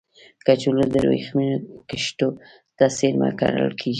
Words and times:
کچالو 0.45 0.83
د 0.91 0.95
ورېښمو 1.07 1.49
کښت 1.89 2.19
ته 2.77 2.85
څېرمه 2.97 3.29
کرل 3.39 3.69
کېږي 3.79 3.89